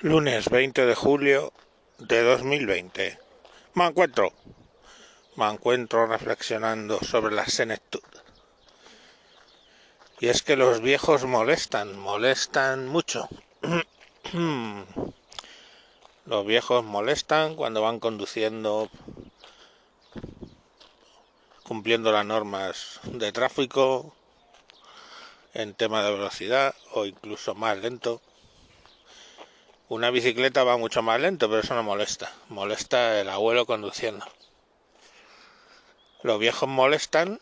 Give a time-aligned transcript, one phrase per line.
[0.00, 1.52] Lunes 20 de julio
[1.98, 3.18] de 2020.
[3.74, 4.32] Me encuentro.
[5.34, 8.04] Me encuentro reflexionando sobre la senectud.
[10.20, 13.28] Y es que los viejos molestan, molestan mucho.
[16.26, 18.88] los viejos molestan cuando van conduciendo,
[21.64, 24.14] cumpliendo las normas de tráfico,
[25.54, 28.22] en tema de velocidad o incluso más lento
[29.88, 32.30] una bicicleta va mucho más lento, pero eso no molesta.
[32.48, 34.26] Molesta el abuelo conduciendo.
[36.22, 37.40] Los viejos molestan,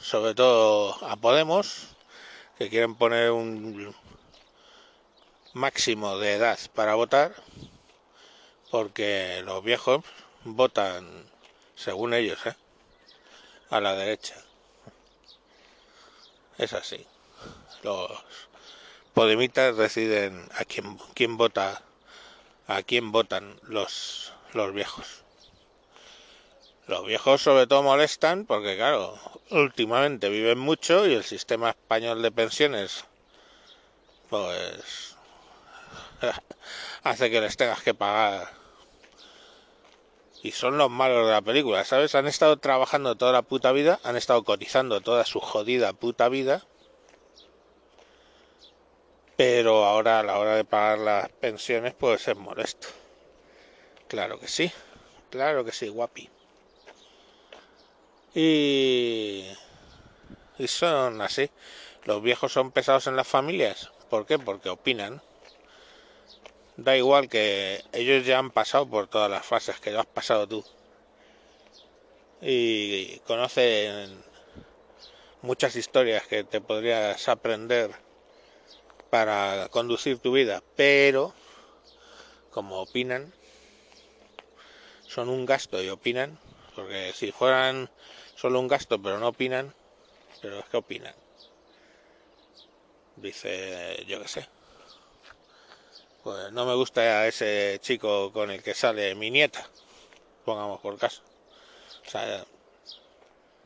[0.00, 1.96] sobre todo a Podemos,
[2.56, 3.96] que quieren poner un
[5.54, 7.34] máximo de edad para votar,
[8.70, 10.04] porque los viejos
[10.44, 11.28] votan,
[11.74, 12.54] según ellos, ¿eh?
[13.70, 14.36] a la derecha.
[16.58, 17.04] Es así.
[17.82, 18.10] Los
[19.14, 21.82] podemitas deciden a quién, quién vota
[22.68, 25.24] a quién votan los, los viejos.
[26.86, 29.18] Los viejos sobre todo molestan porque, claro,
[29.50, 33.04] últimamente viven mucho y el sistema español de pensiones,
[34.28, 35.16] pues,
[37.02, 38.50] hace que les tengas que pagar.
[40.42, 42.14] Y son los malos de la película, ¿sabes?
[42.14, 46.64] Han estado trabajando toda la puta vida, han estado cotizando toda su jodida puta vida
[49.38, 52.88] pero ahora a la hora de pagar las pensiones puede ser molesto.
[54.08, 54.72] Claro que sí,
[55.30, 56.28] claro que sí, guapi.
[58.34, 59.46] Y,
[60.66, 61.48] son así.
[62.02, 63.92] Los viejos son pesados en las familias.
[64.10, 64.40] ¿Por qué?
[64.40, 65.22] Porque opinan.
[66.76, 70.64] Da igual que ellos ya han pasado por todas las fases que has pasado tú.
[72.42, 74.20] Y conocen
[75.42, 78.07] muchas historias que te podrías aprender
[79.10, 81.32] para conducir tu vida, pero
[82.50, 83.32] como opinan,
[85.06, 86.38] son un gasto y opinan,
[86.74, 87.90] porque si fueran
[88.34, 89.74] solo un gasto pero no opinan,
[90.40, 91.14] pero es que opinan.
[93.16, 94.48] Dice, yo qué sé.
[96.22, 99.68] Pues no me gusta ese chico con el que sale mi nieta,
[100.44, 101.22] pongamos por caso.
[102.06, 102.44] O sea,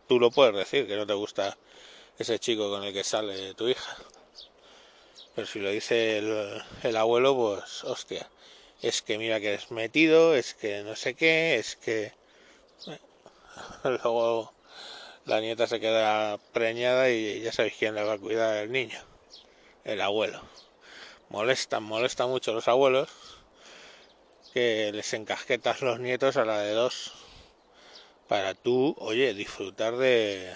[0.07, 1.57] tú lo puedes decir que no te gusta
[2.19, 3.97] ese chico con el que sale tu hija.
[5.35, 8.29] Pero si lo dice el, abuelo, pues hostia.
[8.83, 12.13] Es que mira que es metido, es que no sé qué, es que...
[13.85, 14.53] Luego
[15.25, 19.01] la nieta se queda preñada y ya sabéis quién le va a cuidar al niño.
[19.85, 20.43] El abuelo.
[21.29, 23.09] Molestan, molestan mucho los abuelos
[24.53, 27.13] que les encasquetas los nietos a la de dos
[28.29, 30.55] para tú, oye, disfrutar de,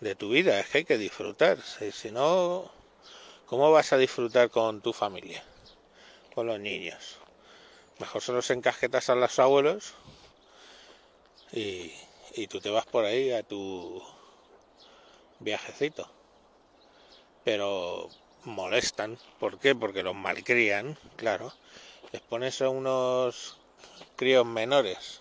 [0.00, 0.60] de tu vida.
[0.60, 1.58] Es que hay que disfrutar.
[1.62, 2.70] si no,
[3.46, 5.44] ¿Cómo vas a disfrutar con tu familia?
[6.34, 7.18] Con los niños.
[7.98, 9.94] Mejor se los encasquetas a los abuelos
[11.52, 11.92] y,
[12.34, 14.02] y tú te vas por ahí a tu
[15.40, 16.08] viajecito.
[17.44, 18.08] Pero
[18.44, 19.18] molestan.
[19.38, 19.74] ¿Por qué?
[19.74, 21.52] Porque los malcrían, claro.
[22.12, 23.58] Les pones a unos
[24.16, 25.20] críos menores.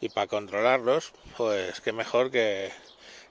[0.00, 2.72] Y para controlarlos, pues qué mejor que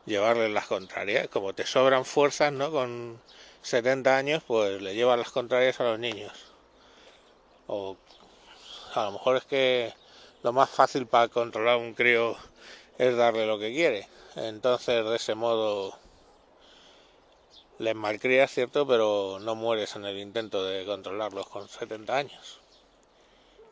[0.06, 1.28] llevarles las contrarias.
[1.28, 2.72] Como te sobran fuerzas, ¿no?
[2.72, 3.19] Con
[3.62, 6.34] 70 años, pues le llevas las contrarias a los niños.
[7.67, 7.97] O
[8.94, 9.94] a lo mejor es que
[10.44, 12.35] lo más fácil para controlar a un crío
[12.97, 14.07] es darle lo que quiere.
[14.35, 15.97] Entonces, de ese modo,
[17.79, 18.88] les malcrías, ¿cierto?
[18.88, 22.59] Pero no mueres en el intento de controlarlos con 70 años.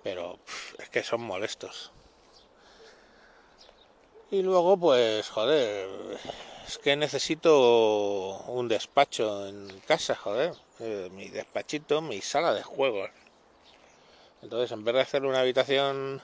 [0.04, 0.40] Pero
[0.78, 1.92] es que son molestos.
[4.32, 5.90] Y luego, pues, joder,
[6.68, 10.54] es que necesito un despacho en casa, joder.
[10.80, 13.10] Eh, mi despachito, mi sala de juegos.
[14.44, 16.22] Entonces, en vez de hacer una habitación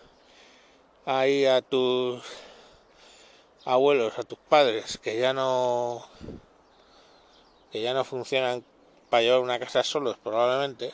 [1.05, 2.23] ahí a tus
[3.65, 6.07] abuelos, a tus padres, que ya no
[7.71, 8.63] que ya no funcionan
[9.09, 10.93] para llevar una casa solos probablemente,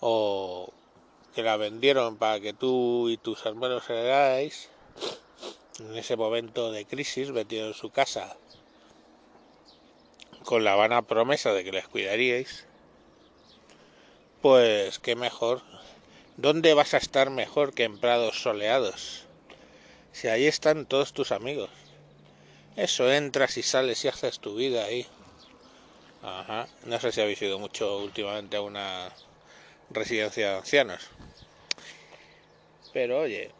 [0.00, 0.72] o
[1.34, 4.70] que la vendieron para que tú y tus hermanos heredáis,
[5.78, 8.36] en ese momento de crisis, metido en su casa,
[10.44, 12.66] con la vana promesa de que les cuidaríais,
[14.42, 15.62] pues qué mejor.
[16.36, 19.24] ¿Dónde vas a estar mejor que en prados soleados?
[20.12, 21.70] Si ahí están todos tus amigos.
[22.76, 25.06] Eso, entras y sales y haces tu vida ahí.
[26.84, 29.12] No sé si habéis ido mucho últimamente a una
[29.90, 31.08] residencia de ancianos.
[32.92, 33.50] Pero oye,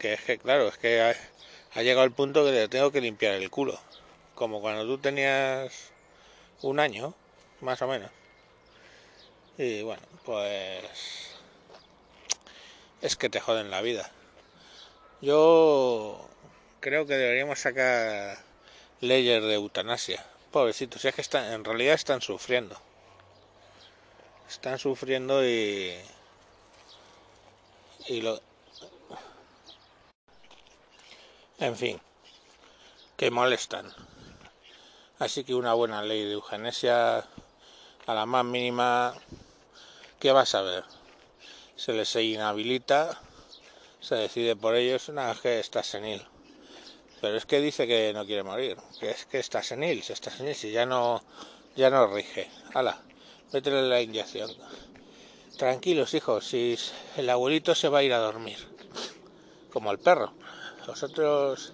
[0.00, 1.00] que es que claro, es que
[1.74, 3.78] ha, llegado el punto que le tengo que limpiar el culo.
[4.34, 5.90] Como cuando tú tenías
[6.62, 7.14] un año,
[7.60, 8.10] más o menos.
[9.58, 10.82] Y bueno, pues
[13.02, 14.10] es que te joden la vida.
[15.20, 16.26] Yo
[16.80, 18.38] creo que deberíamos sacar
[19.00, 20.24] leyes de eutanasia.
[20.50, 22.80] Pobrecitos, si es que están, en realidad están sufriendo.
[24.48, 25.94] Están sufriendo y.
[28.08, 28.40] Y lo.
[31.60, 32.00] En fin,
[33.18, 33.92] que molestan.
[35.18, 37.18] Así que una buena ley de eugenesia,
[38.06, 39.12] a la más mínima,
[40.18, 40.84] ¿qué vas a ver?
[41.76, 43.20] Se les inhabilita,
[44.00, 46.26] se decide por ellos, una vez que está senil.
[47.20, 50.30] Pero es que dice que no quiere morir, que es que está senil, se está
[50.30, 51.22] senil, si ya no,
[51.76, 52.50] ya no rige.
[52.72, 53.02] Hala,
[53.52, 54.50] métele la inyección.
[55.58, 56.78] Tranquilos, hijos, si
[57.18, 58.56] el abuelito se va a ir a dormir,
[59.70, 60.39] como el perro.
[60.90, 61.72] Vosotros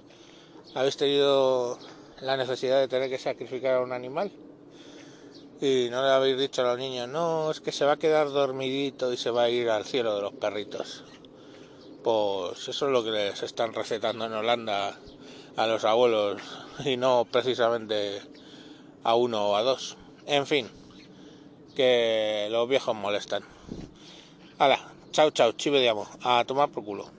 [0.75, 1.79] habéis tenido
[2.21, 4.31] la necesidad de tener que sacrificar a un animal
[5.59, 8.29] y no le habéis dicho a los niños, no, es que se va a quedar
[8.29, 11.03] dormidito y se va a ir al cielo de los perritos.
[12.05, 14.99] Pues eso es lo que les están recetando en Holanda
[15.57, 16.43] a los abuelos
[16.85, 18.21] y no precisamente
[19.03, 19.97] a uno o a dos.
[20.27, 20.69] En fin,
[21.75, 23.45] que los viejos molestan.
[24.59, 24.79] Hala,
[25.11, 27.16] chao, chao, chive de amo, a tomar por culo.